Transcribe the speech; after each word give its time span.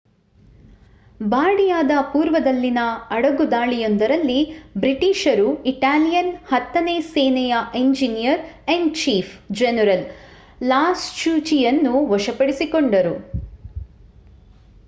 ಬಾರ್ಡಿಯಾದ 1.23 1.91
ಪೂರ್ವದಲ್ಲಿನ 2.13 2.81
ಅಡಗುದಾಳಿಯೊಂದರಲ್ಲಿ 3.09 4.37
ಬ್ರಿಟಿಷರು 4.77 5.45
ಇಟಾಲಿಯನ್ 5.73 6.31
ಹತ್ತನೇ 6.49 6.97
ಸೇನೆಯ 7.11 7.53
ಎಂಜಿನಿಯರ್-ಇನ್-ಚೀಫ್ 7.81 9.31
ಜನರಲ್ 9.59 10.05
ಲಾಸ್ಟುಚಿಯನ್ನು 10.65 11.95
ವಶಪಡಿಸಿಕೊಂಡರು 12.13 13.15